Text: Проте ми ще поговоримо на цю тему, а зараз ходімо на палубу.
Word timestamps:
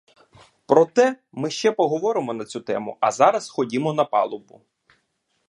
Проте 0.67 1.15
ми 1.33 1.51
ще 1.51 1.71
поговоримо 1.75 2.33
на 2.33 2.45
цю 2.45 2.59
тему, 2.61 2.97
а 2.99 3.11
зараз 3.11 3.49
ходімо 3.49 3.93
на 3.93 4.05
палубу. 4.05 4.61